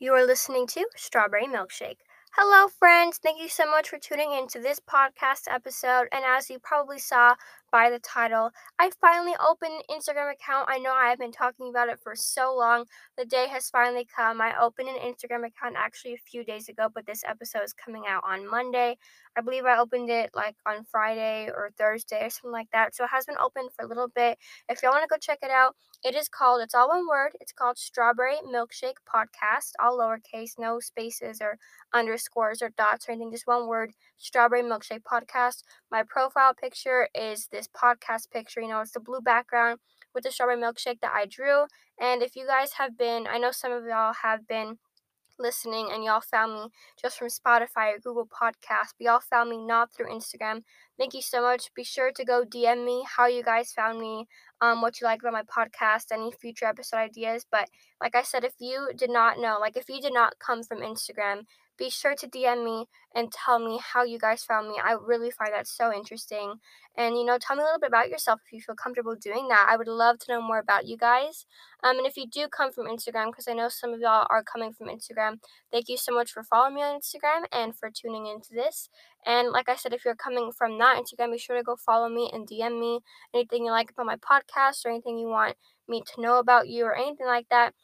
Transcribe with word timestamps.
You 0.00 0.14
are 0.14 0.24
listening 0.26 0.66
to 0.68 0.88
Strawberry 0.96 1.46
Milkshake. 1.46 1.98
Hello, 2.34 2.68
friends. 2.68 3.18
Thank 3.18 3.40
you 3.42 3.48
so 3.48 3.68
much 3.68 3.88
for 3.88 3.98
tuning 3.98 4.32
in 4.32 4.46
to 4.48 4.60
this 4.60 4.80
podcast 4.80 5.42
episode. 5.48 6.06
And 6.12 6.24
as 6.24 6.48
you 6.48 6.60
probably 6.60 6.98
saw 6.98 7.34
by 7.72 7.90
the 7.90 7.98
title, 7.98 8.50
I 8.78 8.90
finally 9.00 9.34
opened 9.44 9.72
an 9.72 9.96
Instagram 9.96 10.32
account. 10.32 10.68
I 10.70 10.78
know 10.78 10.92
I 10.92 11.10
have 11.10 11.18
been 11.18 11.32
talking 11.32 11.68
about 11.70 11.88
it 11.88 11.98
for 12.00 12.14
so 12.14 12.56
long. 12.56 12.84
The 13.18 13.24
day 13.24 13.48
has 13.48 13.68
finally 13.68 14.06
come. 14.16 14.40
I 14.40 14.54
opened 14.60 14.88
an 14.88 14.94
Instagram 14.96 15.44
account 15.44 15.74
actually 15.76 16.14
a 16.14 16.18
few 16.30 16.44
days 16.44 16.68
ago, 16.68 16.88
but 16.94 17.04
this 17.04 17.24
episode 17.26 17.64
is 17.64 17.72
coming 17.72 18.04
out 18.08 18.22
on 18.24 18.48
Monday. 18.48 18.96
I 19.36 19.40
believe 19.40 19.64
I 19.64 19.78
opened 19.78 20.08
it 20.08 20.30
like 20.32 20.56
on 20.66 20.84
Friday 20.84 21.48
or 21.48 21.70
Thursday 21.76 22.26
or 22.26 22.30
something 22.30 22.52
like 22.52 22.70
that. 22.72 22.94
So 22.94 23.04
it 23.04 23.10
has 23.12 23.26
been 23.26 23.36
open 23.42 23.68
for 23.74 23.84
a 23.84 23.88
little 23.88 24.08
bit. 24.08 24.38
If 24.68 24.82
y'all 24.82 24.92
want 24.92 25.02
to 25.02 25.08
go 25.08 25.18
check 25.18 25.38
it 25.42 25.50
out, 25.50 25.74
it 26.04 26.14
is 26.14 26.28
called, 26.28 26.62
it's 26.62 26.74
all 26.74 26.88
one 26.88 27.06
word. 27.08 27.32
It's 27.40 27.52
called 27.52 27.76
Strawberry 27.76 28.36
Milkshake 28.46 29.02
Podcast, 29.12 29.72
all 29.80 29.98
lowercase, 29.98 30.52
no 30.58 30.80
spaces 30.80 31.40
or 31.42 31.58
underscores 31.92 32.19
or 32.36 32.70
dots 32.76 33.08
or 33.08 33.12
anything, 33.12 33.32
just 33.32 33.46
one 33.46 33.66
word, 33.66 33.92
Strawberry 34.18 34.62
Milkshake 34.62 35.02
Podcast. 35.02 35.62
My 35.90 36.02
profile 36.02 36.54
picture 36.54 37.08
is 37.14 37.48
this 37.50 37.68
podcast 37.68 38.30
picture. 38.30 38.60
You 38.60 38.68
know, 38.68 38.80
it's 38.80 38.92
the 38.92 39.00
blue 39.00 39.20
background 39.20 39.78
with 40.14 40.24
the 40.24 40.30
strawberry 40.30 40.60
milkshake 40.60 41.00
that 41.00 41.12
I 41.14 41.26
drew. 41.26 41.64
And 42.00 42.22
if 42.22 42.36
you 42.36 42.46
guys 42.46 42.72
have 42.78 42.96
been, 42.98 43.26
I 43.26 43.38
know 43.38 43.50
some 43.50 43.72
of 43.72 43.84
y'all 43.84 44.14
have 44.22 44.46
been 44.46 44.78
listening 45.38 45.88
and 45.92 46.04
y'all 46.04 46.20
found 46.20 46.54
me 46.54 46.68
just 47.00 47.18
from 47.18 47.28
Spotify 47.28 47.94
or 47.94 47.98
Google 47.98 48.28
Podcast, 48.28 48.94
but 48.98 49.04
y'all 49.04 49.20
found 49.20 49.50
me 49.50 49.58
not 49.58 49.92
through 49.92 50.10
Instagram. 50.10 50.62
Thank 51.00 51.14
you 51.14 51.22
so 51.22 51.40
much. 51.40 51.72
Be 51.74 51.82
sure 51.82 52.12
to 52.12 52.24
go 52.26 52.44
DM 52.44 52.84
me 52.84 53.02
how 53.16 53.26
you 53.26 53.42
guys 53.42 53.72
found 53.72 53.98
me, 53.98 54.28
um, 54.60 54.82
what 54.82 55.00
you 55.00 55.06
like 55.06 55.20
about 55.22 55.32
my 55.32 55.44
podcast, 55.44 56.12
any 56.12 56.30
future 56.30 56.66
episode 56.66 56.98
ideas. 56.98 57.46
But 57.50 57.70
like 58.02 58.14
I 58.14 58.22
said, 58.22 58.44
if 58.44 58.52
you 58.60 58.90
did 58.94 59.08
not 59.10 59.38
know, 59.38 59.56
like 59.58 59.78
if 59.78 59.88
you 59.88 59.98
did 60.02 60.12
not 60.12 60.38
come 60.38 60.62
from 60.62 60.80
Instagram, 60.80 61.46
be 61.78 61.88
sure 61.88 62.14
to 62.14 62.28
DM 62.28 62.62
me 62.62 62.84
and 63.14 63.32
tell 63.32 63.58
me 63.58 63.80
how 63.82 64.04
you 64.04 64.18
guys 64.18 64.44
found 64.44 64.68
me. 64.68 64.74
I 64.84 64.92
really 64.92 65.30
find 65.30 65.54
that 65.54 65.66
so 65.66 65.90
interesting. 65.90 66.56
And, 66.94 67.16
you 67.16 67.24
know, 67.24 67.38
tell 67.40 67.56
me 67.56 67.62
a 67.62 67.64
little 67.64 67.80
bit 67.80 67.88
about 67.88 68.10
yourself 68.10 68.40
if 68.44 68.52
you 68.52 68.60
feel 68.60 68.74
comfortable 68.74 69.16
doing 69.16 69.48
that. 69.48 69.66
I 69.70 69.78
would 69.78 69.88
love 69.88 70.18
to 70.18 70.32
know 70.32 70.42
more 70.42 70.58
about 70.58 70.86
you 70.86 70.98
guys. 70.98 71.46
Um, 71.82 71.96
and 71.96 72.06
if 72.06 72.18
you 72.18 72.26
do 72.30 72.46
come 72.48 72.70
from 72.70 72.86
Instagram, 72.86 73.30
because 73.30 73.48
I 73.48 73.54
know 73.54 73.70
some 73.70 73.94
of 73.94 74.00
y'all 74.00 74.26
are 74.28 74.42
coming 74.42 74.74
from 74.74 74.88
Instagram, 74.88 75.38
thank 75.72 75.88
you 75.88 75.96
so 75.96 76.12
much 76.12 76.30
for 76.30 76.42
following 76.42 76.74
me 76.74 76.82
on 76.82 77.00
Instagram 77.00 77.46
and 77.50 77.74
for 77.74 77.90
tuning 77.90 78.26
into 78.26 78.52
this. 78.52 78.90
And 79.26 79.50
like 79.50 79.68
I 79.68 79.76
said, 79.76 79.92
if 79.92 80.04
you're 80.04 80.14
coming 80.14 80.50
from 80.52 80.78
that 80.78 80.96
Instagram, 81.02 81.32
be 81.32 81.38
sure 81.38 81.56
to 81.56 81.62
go 81.62 81.76
follow 81.76 82.08
me 82.08 82.30
and 82.32 82.46
DM 82.46 82.78
me 82.80 83.00
anything 83.34 83.64
you 83.66 83.70
like 83.70 83.90
about 83.90 84.06
my 84.06 84.16
podcast 84.16 84.84
or 84.84 84.90
anything 84.90 85.18
you 85.18 85.28
want 85.28 85.56
me 85.88 86.02
to 86.14 86.20
know 86.20 86.38
about 86.38 86.68
you 86.68 86.84
or 86.86 86.94
anything 86.96 87.26
like 87.26 87.48
that. 87.50 87.74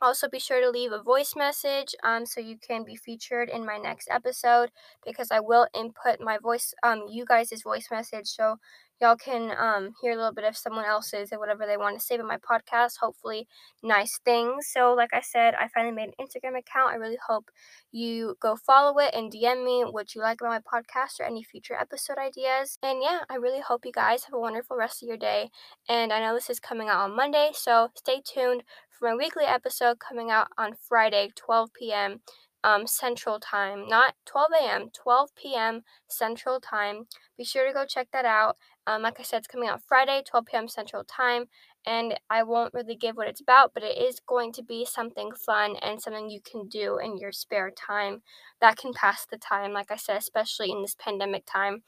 Also, 0.00 0.28
be 0.28 0.38
sure 0.38 0.60
to 0.60 0.70
leave 0.70 0.92
a 0.92 1.02
voice 1.02 1.34
message 1.36 1.94
um, 2.04 2.24
so 2.24 2.40
you 2.40 2.56
can 2.56 2.84
be 2.84 2.94
featured 2.94 3.48
in 3.48 3.66
my 3.66 3.78
next 3.78 4.08
episode 4.10 4.70
because 5.04 5.30
I 5.32 5.40
will 5.40 5.66
input 5.74 6.20
my 6.20 6.38
voice, 6.38 6.72
um, 6.84 7.06
you 7.10 7.24
guys' 7.24 7.62
voice 7.62 7.88
message 7.90 8.28
so 8.28 8.58
y'all 9.00 9.16
can 9.16 9.52
um, 9.58 9.92
hear 10.00 10.12
a 10.12 10.16
little 10.16 10.32
bit 10.32 10.44
of 10.44 10.56
someone 10.56 10.84
else's 10.84 11.30
and 11.30 11.40
whatever 11.40 11.66
they 11.66 11.76
want 11.76 11.98
to 11.98 12.04
say 12.04 12.16
about 12.16 12.26
my 12.26 12.38
podcast. 12.38 12.98
Hopefully, 13.00 13.46
nice 13.82 14.18
things. 14.24 14.68
So, 14.72 14.94
like 14.94 15.10
I 15.12 15.20
said, 15.20 15.54
I 15.54 15.68
finally 15.68 15.94
made 15.94 16.10
an 16.10 16.26
Instagram 16.26 16.58
account. 16.58 16.92
I 16.92 16.96
really 16.96 17.18
hope 17.26 17.50
you 17.92 18.36
go 18.40 18.56
follow 18.56 18.98
it 18.98 19.14
and 19.14 19.32
DM 19.32 19.64
me 19.64 19.84
what 19.90 20.14
you 20.14 20.20
like 20.20 20.40
about 20.40 20.62
my 20.72 20.80
podcast 20.80 21.20
or 21.20 21.24
any 21.24 21.42
future 21.42 21.74
episode 21.74 22.18
ideas. 22.18 22.78
And 22.82 23.00
yeah, 23.02 23.20
I 23.30 23.36
really 23.36 23.60
hope 23.60 23.84
you 23.84 23.92
guys 23.92 24.24
have 24.24 24.34
a 24.34 24.40
wonderful 24.40 24.76
rest 24.76 25.02
of 25.02 25.08
your 25.08 25.16
day. 25.16 25.50
And 25.88 26.12
I 26.12 26.20
know 26.20 26.34
this 26.34 26.50
is 26.50 26.60
coming 26.60 26.88
out 26.88 27.00
on 27.00 27.16
Monday, 27.16 27.50
so 27.54 27.88
stay 27.94 28.22
tuned 28.24 28.62
for 28.90 29.08
my 29.08 29.16
weekly 29.16 29.44
episode 29.44 29.98
coming 30.00 30.30
out 30.30 30.48
on 30.58 30.74
Friday, 30.88 31.30
12 31.36 31.70
p.m 31.72 32.20
um, 32.68 32.86
Central 32.86 33.40
Time, 33.40 33.88
not 33.88 34.14
12 34.26 34.48
a.m., 34.62 34.90
12 34.92 35.30
p.m. 35.34 35.82
Central 36.06 36.60
Time. 36.60 37.06
Be 37.38 37.44
sure 37.44 37.66
to 37.66 37.72
go 37.72 37.86
check 37.86 38.08
that 38.12 38.26
out. 38.26 38.56
Um, 38.86 39.02
like 39.02 39.18
I 39.18 39.22
said, 39.22 39.38
it's 39.38 39.46
coming 39.46 39.68
out 39.68 39.82
Friday, 39.86 40.22
12 40.28 40.46
p.m. 40.46 40.68
Central 40.68 41.04
Time, 41.04 41.46
and 41.86 42.20
I 42.28 42.42
won't 42.42 42.74
really 42.74 42.96
give 42.96 43.16
what 43.16 43.28
it's 43.28 43.40
about, 43.40 43.72
but 43.72 43.82
it 43.82 43.96
is 43.96 44.20
going 44.26 44.52
to 44.52 44.62
be 44.62 44.84
something 44.84 45.30
fun 45.32 45.76
and 45.80 46.00
something 46.00 46.28
you 46.28 46.40
can 46.40 46.68
do 46.68 46.98
in 46.98 47.16
your 47.16 47.32
spare 47.32 47.70
time 47.70 48.20
that 48.60 48.76
can 48.76 48.92
pass 48.92 49.24
the 49.24 49.38
time, 49.38 49.72
like 49.72 49.90
I 49.90 49.96
said, 49.96 50.18
especially 50.18 50.70
in 50.70 50.82
this 50.82 50.96
pandemic 50.98 51.44
time. 51.46 51.82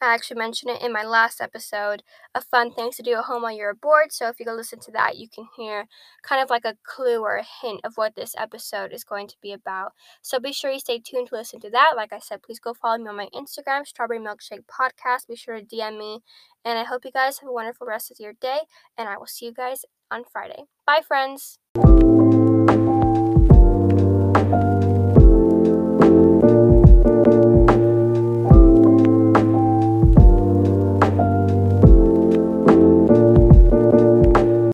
I 0.00 0.14
actually 0.14 0.38
mentioned 0.38 0.70
it 0.70 0.82
in 0.82 0.92
my 0.92 1.02
last 1.02 1.40
episode 1.40 2.02
of 2.34 2.44
fun 2.44 2.72
things 2.72 2.96
to 2.96 3.02
do 3.02 3.14
at 3.16 3.24
home 3.24 3.42
while 3.42 3.54
you're 3.54 3.74
bored. 3.74 4.12
So 4.12 4.28
if 4.28 4.38
you 4.38 4.46
go 4.46 4.54
listen 4.54 4.78
to 4.80 4.92
that, 4.92 5.18
you 5.18 5.28
can 5.28 5.46
hear 5.56 5.86
kind 6.22 6.42
of 6.42 6.48
like 6.48 6.64
a 6.64 6.76
clue 6.84 7.20
or 7.20 7.36
a 7.36 7.46
hint 7.62 7.80
of 7.84 7.96
what 7.96 8.14
this 8.14 8.34
episode 8.38 8.92
is 8.92 9.04
going 9.04 9.28
to 9.28 9.36
be 9.42 9.52
about. 9.52 9.92
So 10.22 10.38
be 10.38 10.52
sure 10.52 10.70
you 10.70 10.80
stay 10.80 11.00
tuned 11.00 11.28
to 11.28 11.34
listen 11.34 11.60
to 11.60 11.70
that. 11.70 11.94
Like 11.96 12.12
I 12.12 12.18
said, 12.18 12.42
please 12.42 12.60
go 12.60 12.72
follow 12.72 12.98
me 12.98 13.08
on 13.08 13.16
my 13.16 13.28
Instagram, 13.34 13.86
Strawberry 13.86 14.20
Milkshake 14.20 14.64
Podcast. 14.66 15.28
Be 15.28 15.36
sure 15.36 15.60
to 15.60 15.64
DM 15.64 15.98
me. 15.98 16.20
And 16.64 16.78
I 16.78 16.84
hope 16.84 17.04
you 17.04 17.10
guys 17.10 17.38
have 17.40 17.48
a 17.48 17.52
wonderful 17.52 17.86
rest 17.86 18.10
of 18.10 18.18
your 18.20 18.32
day. 18.34 18.60
And 18.96 19.08
I 19.08 19.18
will 19.18 19.26
see 19.26 19.46
you 19.46 19.52
guys 19.52 19.84
on 20.10 20.24
Friday. 20.32 20.64
Bye, 20.86 21.00
friends. 21.06 21.58